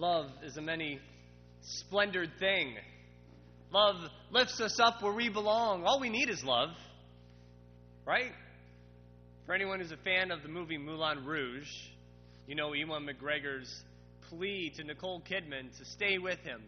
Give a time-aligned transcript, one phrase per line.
[0.00, 0.98] Love is a many
[1.60, 2.74] splendored thing.
[3.70, 3.96] Love
[4.30, 5.84] lifts us up where we belong.
[5.84, 6.70] All we need is love,
[8.06, 8.32] right?
[9.44, 11.68] For anyone who's a fan of the movie Moulin Rouge,
[12.46, 13.70] you know Ewan McGregor's
[14.30, 16.62] plea to Nicole Kidman to stay with him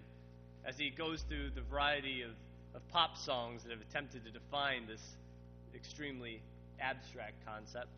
[0.67, 2.33] as he goes through the variety of,
[2.75, 5.01] of pop songs that have attempted to define this
[5.75, 6.43] extremely
[6.79, 7.97] abstract concept.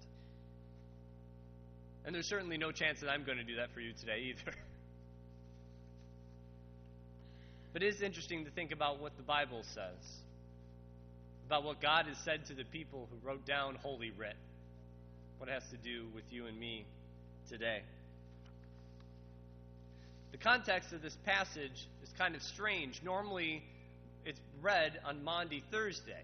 [2.05, 4.57] And there's certainly no chance that I'm going to do that for you today either.
[7.75, 9.99] but it is interesting to think about what the Bible says,
[11.47, 14.37] about what God has said to the people who wrote down Holy Writ,
[15.39, 16.87] what it has to do with you and me
[17.51, 17.83] today.
[20.31, 23.01] The context of this passage is kind of strange.
[23.05, 23.65] Normally,
[24.25, 26.23] it's read on Maundy Thursday.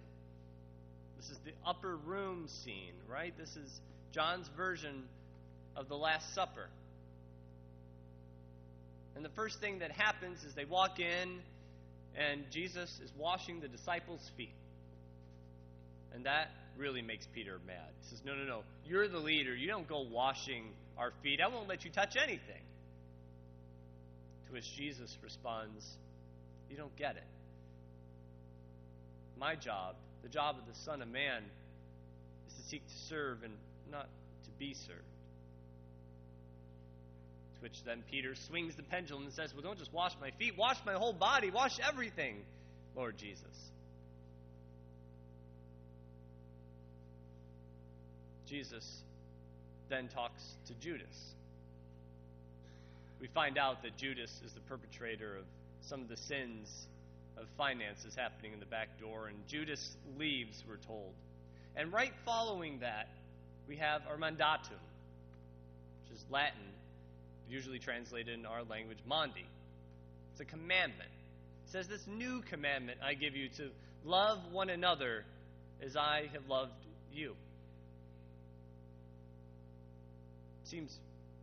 [1.17, 3.35] This is the upper room scene, right?
[3.37, 3.81] This is
[4.13, 5.03] John's version
[5.77, 6.69] of the Last Supper.
[9.21, 11.41] And the first thing that happens is they walk in,
[12.17, 14.55] and Jesus is washing the disciples' feet.
[16.15, 17.91] And that really makes Peter mad.
[18.01, 18.63] He says, No, no, no.
[18.87, 19.55] You're the leader.
[19.55, 20.65] You don't go washing
[20.97, 21.39] our feet.
[21.45, 22.63] I won't let you touch anything.
[24.47, 25.87] To which Jesus responds,
[26.71, 27.29] You don't get it.
[29.39, 31.43] My job, the job of the Son of Man,
[32.49, 33.53] is to seek to serve and
[33.93, 34.09] not
[34.45, 35.05] to be served.
[37.61, 40.57] To which then Peter swings the pendulum and says, Well, don't just wash my feet,
[40.57, 42.37] wash my whole body, wash everything,
[42.97, 43.71] Lord Jesus.
[48.47, 49.03] Jesus
[49.89, 51.35] then talks to Judas
[53.21, 55.45] we find out that Judas is the perpetrator of
[55.83, 56.87] some of the sins
[57.37, 61.13] of finances happening in the back door, and Judas leaves, we're told.
[61.77, 63.09] And right following that,
[63.69, 64.81] we have our mandatum,
[66.01, 66.59] which is Latin,
[67.51, 69.47] usually translated in our language, Maundy.
[70.33, 71.11] It's a commandment.
[71.67, 73.71] It says, This new commandment I give you to
[74.05, 75.25] love one another
[75.83, 76.73] as I have loved
[77.13, 77.35] you.
[80.65, 80.97] Seems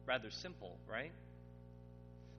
[0.05, 1.11] rather simple, right?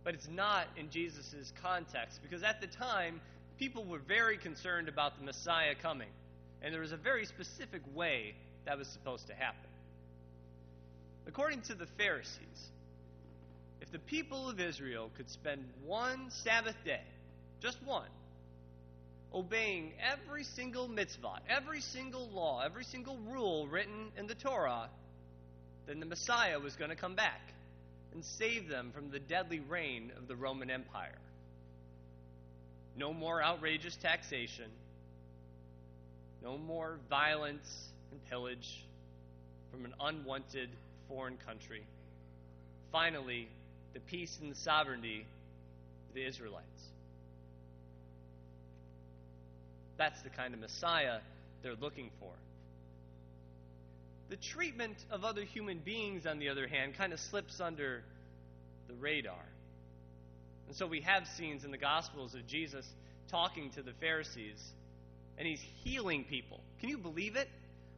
[0.09, 3.21] but it's not in Jesus' context because at the time,
[3.59, 6.09] people were very concerned about the Messiah coming,
[6.63, 9.69] and there was a very specific way that was supposed to happen.
[11.27, 12.71] According to the Pharisees,
[13.89, 17.01] if the people of Israel could spend one Sabbath day,
[17.63, 18.09] just one,
[19.35, 24.91] obeying every single mitzvah, every single law, every single rule written in the Torah,
[25.87, 27.41] then the Messiah was going to come back
[28.13, 31.19] and save them from the deadly reign of the Roman Empire.
[32.95, 34.71] No more outrageous taxation,
[36.43, 38.85] no more violence and pillage
[39.71, 40.69] from an unwanted
[41.09, 41.85] foreign country.
[42.93, 43.49] Finally,
[43.95, 45.27] the peace and the sovereignty
[46.09, 46.67] of the Israelites.
[49.97, 51.19] That's the kind of Messiah
[51.63, 52.31] they're looking for.
[54.31, 58.05] The treatment of other human beings, on the other hand, kind of slips under
[58.87, 59.45] the radar.
[60.69, 62.87] And so we have scenes in the Gospels of Jesus
[63.31, 64.63] talking to the Pharisees,
[65.39, 66.61] and he's healing people.
[66.81, 67.49] Can you believe it?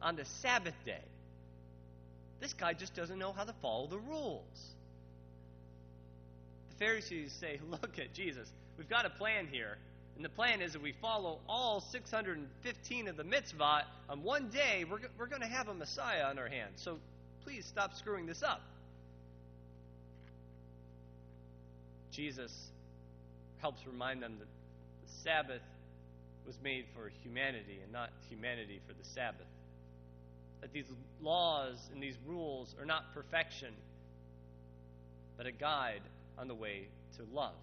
[0.01, 1.03] On the Sabbath day.
[2.39, 4.71] This guy just doesn't know how to follow the rules.
[6.81, 8.51] Pharisees say, Look at Jesus.
[8.77, 9.77] We've got a plan here.
[10.15, 14.83] And the plan is if we follow all 615 of the mitzvah on one day,
[14.89, 16.81] we're, we're going to have a Messiah on our hands.
[16.81, 16.97] So
[17.43, 18.61] please stop screwing this up.
[22.11, 22.51] Jesus
[23.61, 24.47] helps remind them that
[25.05, 25.61] the Sabbath
[26.45, 29.47] was made for humanity and not humanity for the Sabbath.
[30.61, 30.85] That these
[31.21, 33.73] laws and these rules are not perfection,
[35.37, 36.01] but a guide
[36.41, 36.87] on the way
[37.17, 37.53] to love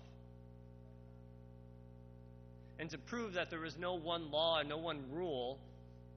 [2.79, 5.59] and to prove that there is no one law and no one rule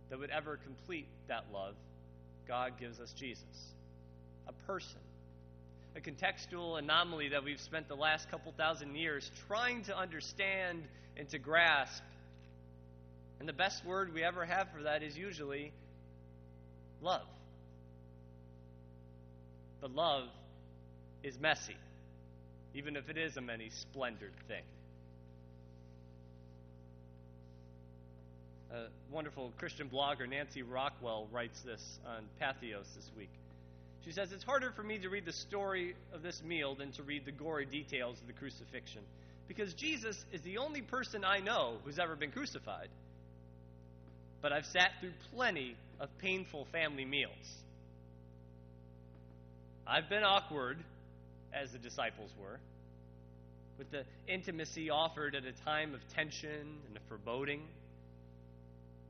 [0.09, 1.73] that would ever complete that love,
[2.47, 3.43] God gives us Jesus,
[4.47, 4.99] a person,
[5.95, 10.83] a contextual anomaly that we've spent the last couple thousand years trying to understand
[11.17, 12.03] and to grasp.
[13.39, 15.71] And the best word we ever have for that is usually
[17.01, 17.25] love.
[19.81, 20.25] But love
[21.23, 21.75] is messy,
[22.73, 24.63] even if it is a many splendored thing.
[28.73, 33.29] A wonderful Christian blogger, Nancy Rockwell, writes this on Patheos this week.
[34.05, 37.03] She says, It's harder for me to read the story of this meal than to
[37.03, 39.01] read the gory details of the crucifixion,
[39.47, 42.87] because Jesus is the only person I know who's ever been crucified.
[44.41, 47.31] But I've sat through plenty of painful family meals.
[49.85, 50.77] I've been awkward,
[51.53, 52.59] as the disciples were.
[53.81, 57.61] with the intimacy offered at a time of tension and of foreboding.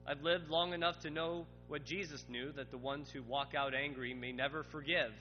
[0.08, 3.74] I've lived long enough to know what Jesus knew that the ones who walk out
[3.74, 5.12] angry may never forgive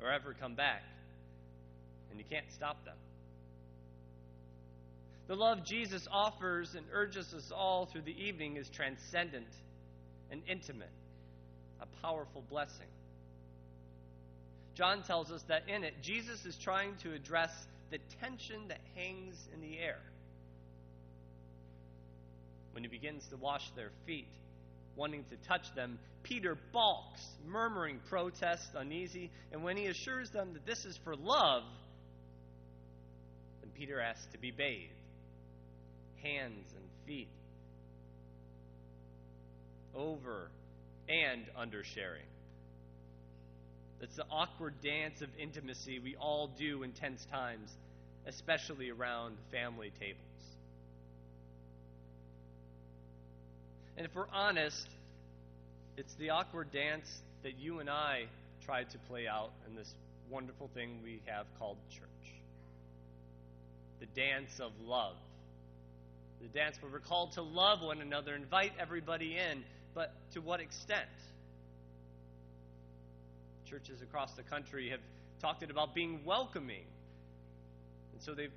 [0.00, 0.82] or ever come back,
[2.10, 2.96] and you can't stop them.
[5.26, 9.50] The love Jesus offers and urges us all through the evening is transcendent
[10.30, 10.92] and intimate,
[11.80, 12.86] a powerful blessing.
[14.80, 17.50] John tells us that in it, Jesus is trying to address
[17.90, 19.98] the tension that hangs in the air.
[22.72, 24.32] When he begins to wash their feet,
[24.96, 30.64] wanting to touch them, Peter balks, murmuring protest, uneasy, and when he assures them that
[30.64, 31.64] this is for love,
[33.60, 34.94] then Peter asks to be bathed
[36.22, 37.28] hands and feet,
[39.94, 40.50] over
[41.06, 42.24] and under sharing.
[44.00, 47.70] It's the awkward dance of intimacy we all do in tense times,
[48.26, 50.16] especially around family tables.
[53.96, 54.88] And if we're honest,
[55.96, 58.24] it's the awkward dance that you and I
[58.64, 59.94] tried to play out in this
[60.30, 62.06] wonderful thing we have called church
[63.98, 65.16] the dance of love
[66.40, 69.62] the dance where we're called to love one another, invite everybody in,
[69.94, 71.08] but to what extent?
[73.70, 74.98] Churches across the country have
[75.40, 76.82] talked about being welcoming.
[78.12, 78.48] And so they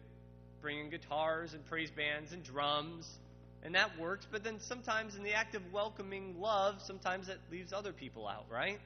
[0.60, 3.08] bring in guitars and praise bands and drums,
[3.62, 7.74] and that works, but then sometimes in the act of welcoming love, sometimes that leaves
[7.74, 8.80] other people out, right?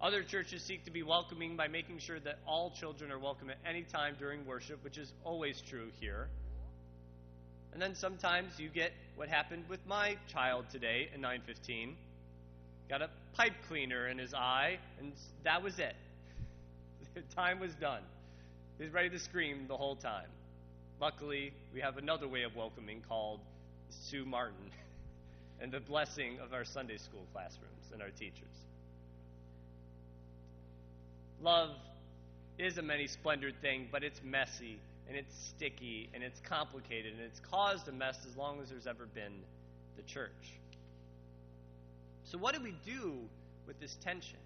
[0.00, 3.58] Other churches seek to be welcoming by making sure that all children are welcome at
[3.64, 6.26] any time during worship, which is always true here.
[7.72, 11.96] And then sometimes you get what happened with my child today at 9:15.
[12.90, 15.12] Got a pipe cleaner in his eye, and
[15.44, 15.94] that was it.
[17.36, 18.02] Time was done.
[18.78, 20.26] He was ready to scream the whole time.
[21.00, 23.38] Luckily, we have another way of welcoming called
[23.90, 24.72] Sue Martin
[25.60, 28.48] and the blessing of our Sunday school classrooms and our teachers.
[31.40, 31.70] Love
[32.58, 37.22] is a many splendored thing, but it's messy and it's sticky and it's complicated and
[37.22, 39.34] it's caused a mess as long as there's ever been
[39.96, 40.58] the church.
[42.30, 43.14] So, what do we do
[43.66, 44.38] with this tension?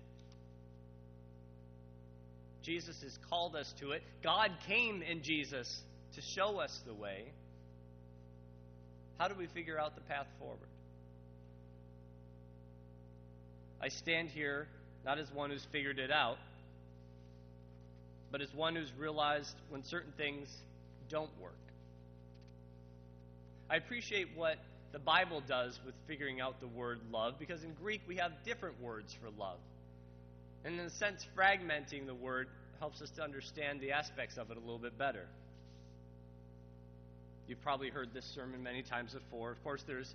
[2.62, 4.02] Jesus has called us to it.
[4.22, 5.82] God came in Jesus
[6.14, 7.24] to show us the way.
[9.18, 10.58] How do we figure out the path forward?
[13.82, 14.66] I stand here
[15.04, 16.38] not as one who's figured it out,
[18.32, 20.48] but as one who's realized when certain things
[21.10, 21.52] don't work.
[23.68, 24.56] I appreciate what
[24.94, 28.80] the Bible does with figuring out the word love because in Greek we have different
[28.80, 29.58] words for love.
[30.64, 32.46] And in a sense, fragmenting the word
[32.78, 35.26] helps us to understand the aspects of it a little bit better.
[37.48, 39.50] You've probably heard this sermon many times before.
[39.50, 40.14] Of course, there's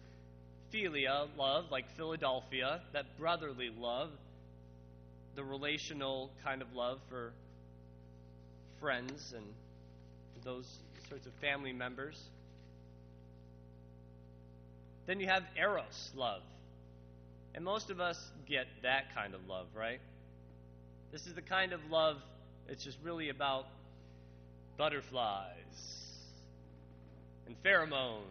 [0.74, 4.12] philia, love, like Philadelphia, that brotherly love,
[5.36, 7.34] the relational kind of love for
[8.80, 9.46] friends and
[10.46, 10.66] those
[11.10, 12.18] sorts of family members.
[15.10, 16.44] Then you have eros love.
[17.56, 20.00] And most of us get that kind of love, right?
[21.12, 22.18] This is the kind of love
[22.68, 23.66] it's just really about
[24.78, 25.56] butterflies
[27.48, 28.22] and pheromones.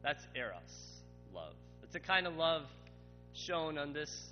[0.00, 1.02] That's eros
[1.34, 1.54] love.
[1.82, 2.62] It's a kind of love
[3.34, 4.28] shown on this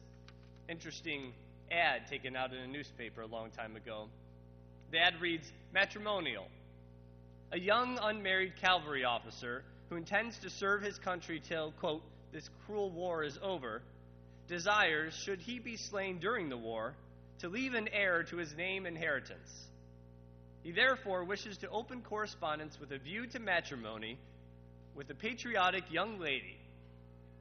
[0.69, 1.33] interesting
[1.73, 4.07] ad taken out in a newspaper a long time ago.
[4.93, 6.47] The ad reads Matrimonial.
[7.51, 9.65] A young unmarried cavalry officer
[9.95, 13.81] who intends to serve his country till, quote, this cruel war is over,
[14.49, 16.97] desires, should he be slain during the war,
[17.39, 19.49] to leave an heir to his name and inheritance.
[20.65, 24.19] He therefore wishes to open correspondence with a view to matrimony
[24.97, 26.57] with a patriotic young lady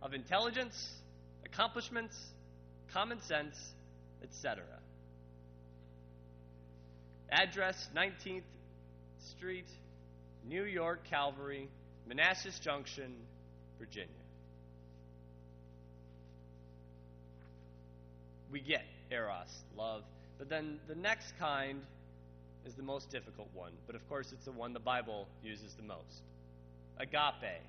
[0.04, 0.76] of intelligence,
[1.48, 2.16] accomplishments,
[2.94, 3.56] common sense,
[4.22, 4.64] etc.
[7.32, 8.44] Address 19th
[9.32, 9.66] Street,
[10.46, 11.68] New York Calvary,
[12.08, 13.14] Manassas Junction,
[13.80, 14.10] Virginia.
[18.52, 20.04] We get eros, love.
[20.38, 21.82] But then the next kind
[22.66, 23.72] is the most difficult one.
[23.88, 26.22] But of course, it's the one the Bible uses the most
[27.00, 27.62] agape,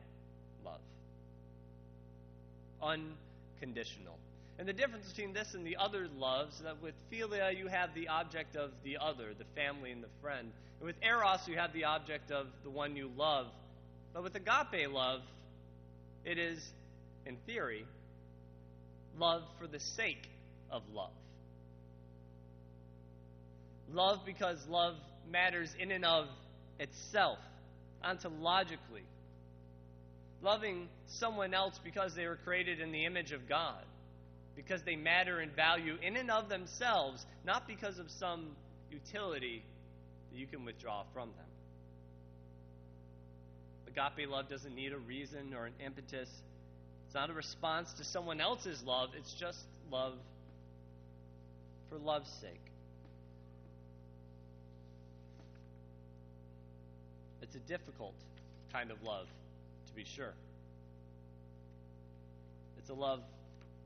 [0.64, 0.80] love.
[2.82, 4.18] Unconditional.
[4.58, 8.08] And the difference between this and the other loves, that with philia you have the
[8.08, 10.52] object of the other, the family and the friend.
[10.80, 13.46] And with eros you have the object of the one you love.
[14.14, 15.22] But with agape love,
[16.24, 16.64] it is,
[17.26, 17.84] in theory,
[19.18, 20.28] love for the sake
[20.70, 21.10] of love.
[23.92, 24.94] Love because love
[25.30, 26.28] matters in and of
[26.78, 27.38] itself,
[28.04, 29.02] ontologically.
[30.42, 33.82] Loving someone else because they were created in the image of God,
[34.54, 38.50] because they matter and value in and of themselves, not because of some
[38.92, 39.64] utility
[40.30, 41.46] that you can withdraw from them.
[43.96, 46.28] Agape love doesn't need a reason or an impetus.
[47.06, 50.14] It's not a response to someone else's love, it's just love
[51.88, 52.60] for love's sake.
[57.42, 58.14] It's a difficult
[58.72, 59.26] kind of love,
[59.86, 60.34] to be sure.
[62.78, 63.20] It's a love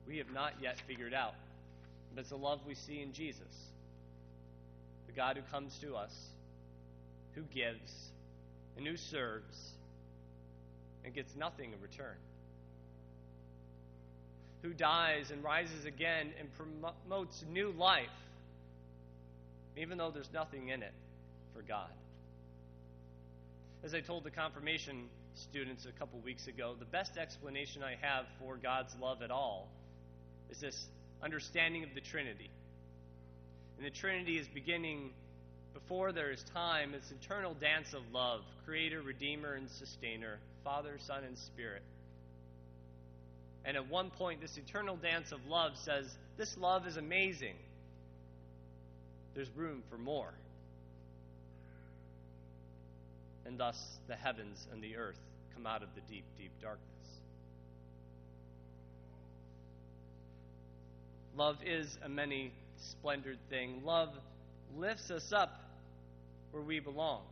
[0.07, 1.35] we have not yet figured out,
[2.15, 3.43] but it's a love we see in Jesus,
[5.07, 6.15] the God who comes to us,
[7.35, 7.93] who gives,
[8.77, 9.73] and who serves,
[11.09, 12.17] and gets nothing in return
[14.61, 18.07] who dies and rises again and promotes new life,
[19.77, 20.93] even though there's nothing in it
[21.55, 21.89] for God.
[23.83, 28.27] As I told the confirmation students a couple weeks ago, the best explanation I have
[28.39, 29.69] for God's love at all
[30.51, 30.87] is this
[31.23, 32.51] understanding of the Trinity.
[33.79, 35.13] And the Trinity is beginning
[35.73, 40.39] before there is time, it's eternal dance of love, creator, redeemer, and sustainer,
[40.69, 41.81] Father, Son, and Spirit.
[43.65, 47.55] And at one point, this eternal dance of love says, This love is amazing.
[49.35, 50.35] There's room for more.
[53.47, 55.19] And thus, the heavens and the earth
[55.55, 56.85] come out of the deep, deep darkness.
[61.35, 63.81] Love is a many splendored thing.
[63.87, 64.11] Love
[64.77, 65.63] lifts us up
[66.51, 67.23] where we belong.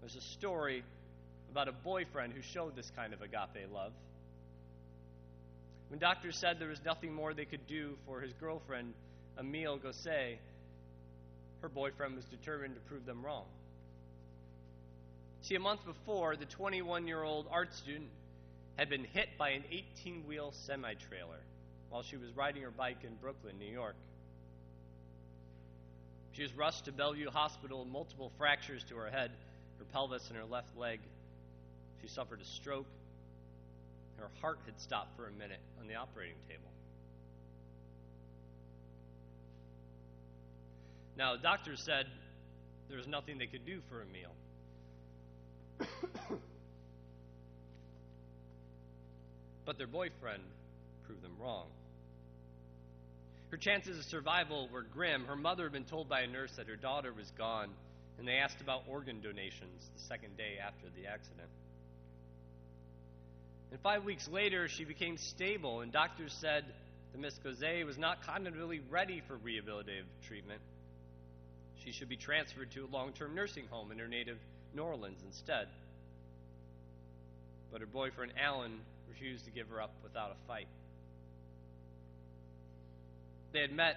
[0.00, 0.82] There's a story
[1.50, 3.92] about a boyfriend who showed this kind of agape love.
[5.88, 8.94] When doctors said there was nothing more they could do for his girlfriend,
[9.38, 10.38] Emile Gosset,
[11.62, 13.44] her boyfriend was determined to prove them wrong.
[15.42, 18.10] See, a month before, the 21 year old art student
[18.76, 21.40] had been hit by an 18 wheel semi trailer
[21.90, 23.96] while she was riding her bike in Brooklyn, New York.
[26.32, 29.32] She was rushed to Bellevue Hospital with multiple fractures to her head,
[29.80, 31.00] her pelvis, and her left leg.
[32.00, 32.86] She suffered a stroke.
[34.18, 36.70] Her heart had stopped for a minute on the operating table.
[41.16, 42.06] Now, the doctors said
[42.88, 44.34] there was nothing they could do for Emile.
[49.64, 50.42] but their boyfriend
[51.06, 51.66] proved them wrong.
[53.50, 55.24] Her chances of survival were grim.
[55.24, 57.70] Her mother had been told by a nurse that her daughter was gone,
[58.18, 61.48] and they asked about organ donations the second day after the accident.
[63.70, 66.64] And five weeks later, she became stable, and doctors said
[67.12, 70.60] that Miss Gosset was not cognitively ready for rehabilitative treatment.
[71.84, 74.38] She should be transferred to a long term nursing home in her native
[74.74, 75.68] New Orleans instead.
[77.72, 80.66] But her boyfriend, Alan, refused to give her up without a fight.
[83.52, 83.96] They had met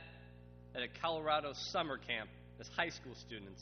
[0.75, 2.29] at a Colorado summer camp
[2.59, 3.61] as high school students,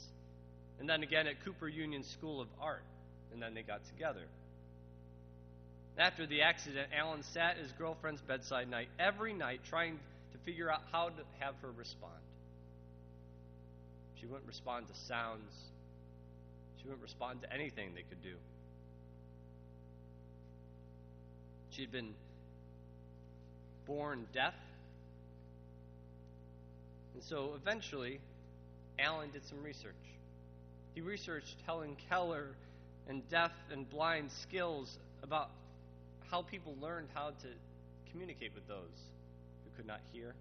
[0.82, 2.82] and then again at Cooper Union School of Art,
[3.32, 4.24] and then they got together.
[5.96, 10.00] After the accident, Alan sat at his girlfriend's bedside night every night trying
[10.32, 12.18] to figure out how to have her respond.
[14.20, 15.54] She wouldn't respond to sounds.
[16.78, 18.34] She wouldn't respond to anything they could do.
[21.70, 22.16] She'd been
[23.86, 24.56] born deaf.
[27.14, 28.20] And so eventually,
[28.98, 29.94] Alan did some research.
[30.94, 32.48] He researched Helen Keller
[33.08, 35.50] and deaf and blind skills about
[36.30, 37.48] how people learned how to
[38.12, 38.78] communicate with those
[39.64, 40.34] who could not hear.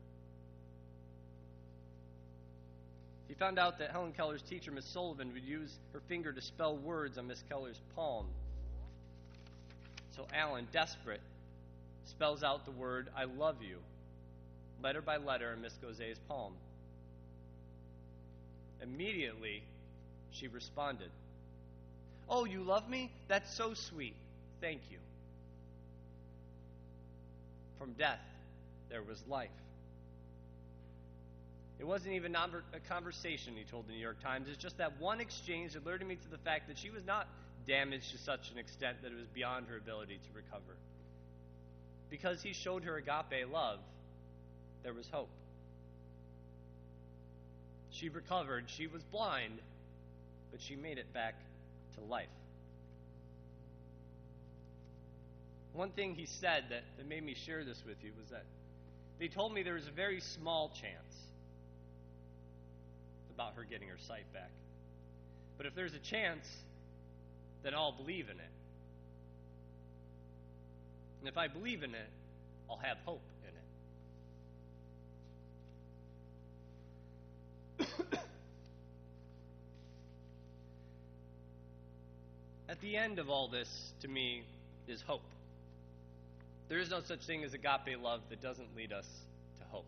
[3.28, 6.76] He found out that Helen Keller's teacher, Miss Sullivan, would use her finger to spell
[6.76, 8.26] words on Miss Keller's palm.
[10.16, 11.20] So Alan, desperate,
[12.06, 13.76] spells out the word, I love you,
[14.82, 16.54] letter by letter in Miss Gosset's palm.
[18.82, 19.62] Immediately,
[20.32, 21.10] she responded,
[22.28, 23.10] Oh, you love me?
[23.28, 24.14] That's so sweet.
[24.60, 24.98] Thank you.
[27.78, 28.20] From death,
[28.88, 29.50] there was life.
[31.80, 34.48] It wasn't even a conversation, he told the New York Times.
[34.48, 37.26] It's just that one exchange alerted me to the fact that she was not
[37.66, 40.76] damaged to such an extent that it was beyond her ability to recover.
[42.10, 43.78] Because he showed her agape love,
[44.82, 45.30] there was hope.
[47.90, 48.64] She recovered.
[48.66, 49.58] She was blind,
[50.50, 51.34] but she made it back
[51.94, 52.28] to life.
[55.72, 58.44] One thing he said that, that made me share this with you was that
[59.18, 61.14] they told me there was a very small chance
[63.34, 64.50] about her getting her sight back.
[65.56, 66.46] But if there's a chance,
[67.62, 68.50] then I'll believe in it.
[71.20, 72.08] And if I believe in it,
[72.68, 73.22] I'll have hope
[77.80, 78.18] in it.
[82.80, 83.68] The end of all this,
[84.00, 84.42] to me,
[84.88, 85.22] is hope.
[86.68, 89.06] There is no such thing as agape love that doesn't lead us
[89.58, 89.86] to hope.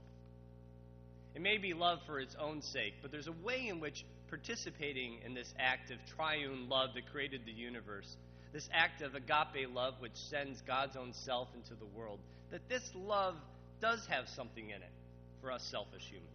[1.35, 5.19] It may be love for its own sake, but there's a way in which participating
[5.25, 8.17] in this act of triune love that created the universe,
[8.53, 12.19] this act of agape love which sends God's own self into the world,
[12.51, 13.37] that this love
[13.81, 14.93] does have something in it
[15.41, 16.29] for us selfish humans.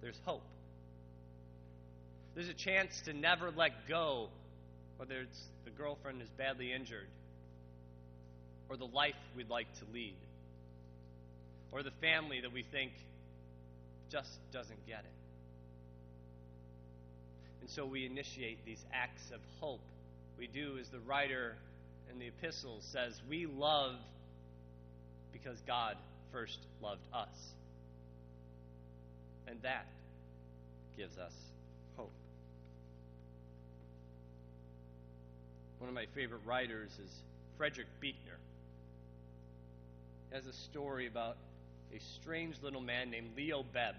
[0.00, 0.44] There's hope.
[2.34, 4.28] There's a chance to never let go,
[4.98, 7.08] whether it's the girlfriend is badly injured,
[8.68, 10.16] or the life we'd like to lead,
[11.72, 12.92] or the family that we think
[14.10, 15.18] just doesn't get it.
[17.60, 19.80] And so we initiate these acts of hope.
[20.38, 21.54] We do, as the writer
[22.10, 23.94] in the epistle says, we love
[25.32, 25.96] because God
[26.32, 27.28] first loved us.
[29.46, 29.86] And that
[30.96, 31.32] gives us
[35.78, 37.10] One of my favorite writers is
[37.56, 38.38] Frederick Buechner.
[40.28, 41.36] He has a story about
[41.94, 43.94] a strange little man named Leo Bebb.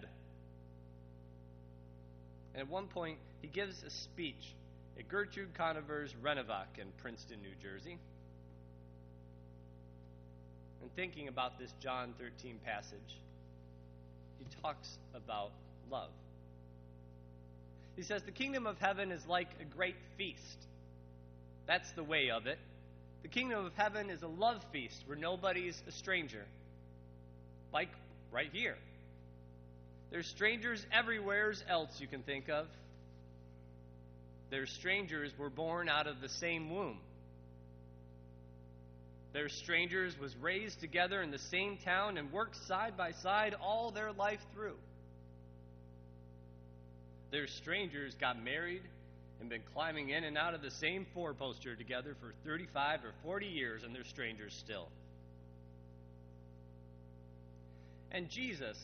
[2.53, 4.53] And at one point, he gives a speech
[4.97, 7.97] at Gertrude Conover's Revonoc in Princeton, New Jersey.
[10.81, 13.17] And thinking about this John 13 passage,
[14.37, 15.51] he talks about
[15.89, 16.11] love.
[17.95, 20.65] He says, The kingdom of heaven is like a great feast.
[21.69, 22.57] That's the way of it.
[23.21, 26.43] The kingdom of heaven is a love feast where nobody's a stranger
[27.71, 27.89] like
[28.31, 28.75] right here.
[30.09, 32.65] There's strangers everywhere else you can think of.
[34.49, 36.97] There's strangers were born out of the same womb.
[39.31, 43.91] There's strangers was raised together in the same town and worked side by side all
[43.91, 44.77] their life through.
[47.29, 48.81] There's strangers got married
[49.39, 53.13] and been climbing in and out of the same four poster together for 35 or
[53.23, 54.87] 40 years, and they're strangers still.
[58.11, 58.77] And Jesus,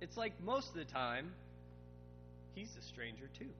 [0.00, 1.32] it's like most of the time,
[2.54, 3.50] he's a stranger too.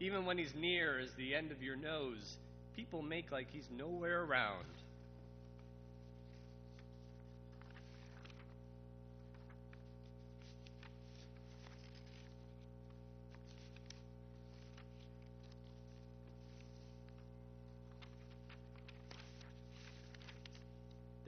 [0.00, 2.36] Even when he's near as the end of your nose,
[2.74, 4.64] people make like he's nowhere around.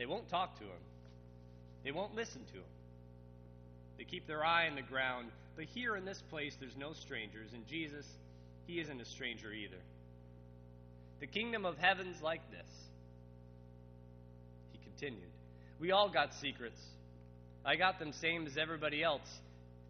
[0.03, 0.83] They won't talk to him.
[1.85, 2.73] They won't listen to him.
[3.99, 5.29] They keep their eye on the ground.
[5.55, 7.51] But here in this place, there's no strangers.
[7.55, 8.05] And Jesus,
[8.67, 9.77] he isn't a stranger either.
[11.21, 12.67] The kingdom of heaven's like this.
[14.73, 15.31] He continued.
[15.79, 16.81] We all got secrets.
[17.65, 19.31] I got them same as everybody else.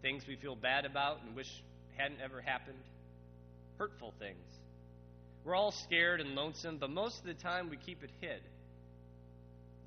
[0.03, 1.49] Things we feel bad about and wish
[1.97, 2.83] hadn't ever happened.
[3.79, 4.45] Hurtful things.
[5.43, 8.41] We're all scared and lonesome, but most of the time we keep it hid.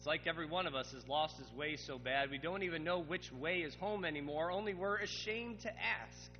[0.06, 2.84] It's like every one of us has lost his way so bad we don't even
[2.84, 6.30] know which way is home anymore, only we're ashamed to ask.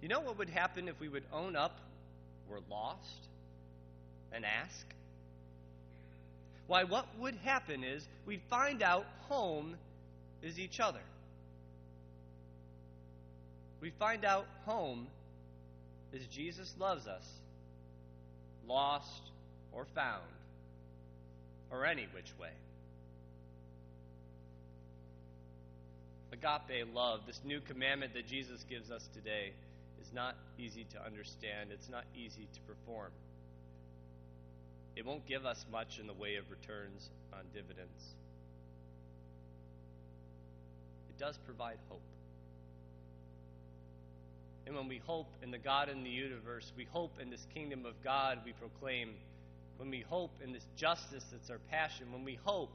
[0.00, 1.76] You know what would happen if we would own up
[2.48, 3.26] we're lost
[4.30, 4.86] and ask?
[6.68, 9.74] Why, what would happen is we'd find out home
[10.40, 11.02] is each other.
[13.80, 15.08] We find out home
[16.12, 17.28] is Jesus loves us,
[18.68, 19.32] lost
[19.72, 20.22] or found
[21.74, 22.50] or any which way.
[26.32, 29.52] Agape love, this new commandment that Jesus gives us today,
[30.00, 31.70] is not easy to understand.
[31.72, 33.10] It's not easy to perform.
[34.96, 38.14] It won't give us much in the way of returns on dividends.
[41.08, 42.00] It does provide hope.
[44.66, 47.84] And when we hope in the God in the universe, we hope in this kingdom
[47.84, 49.10] of God we proclaim
[49.78, 52.70] when we hope in this justice that's our passion, when we hope,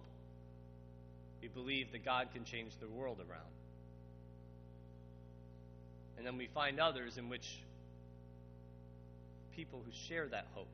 [1.42, 3.42] we believe that God can change the world around.
[6.18, 7.60] And then we find others in which
[9.56, 10.68] people who share that hope.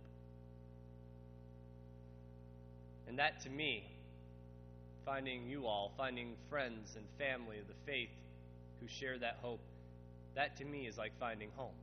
[3.07, 3.85] And that to me,
[5.05, 8.09] finding you all, finding friends and family of the faith
[8.81, 9.59] who share that hope,
[10.33, 11.75] that to me is like finding home.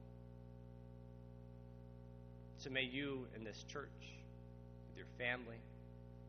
[2.59, 3.89] So may you in this church
[5.03, 5.57] your family,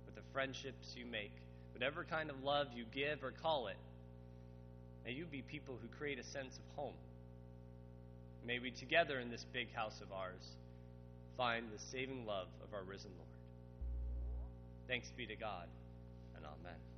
[0.06, 1.32] with the friendships you make,
[1.74, 3.78] whatever kind of love you give or call it,
[5.06, 6.96] may you be people who create a sense of home.
[8.46, 10.56] May we together in this big house of ours
[11.38, 13.30] find the saving love of our risen Lord.
[14.88, 15.68] Thanks be to God,
[16.36, 16.93] and amen.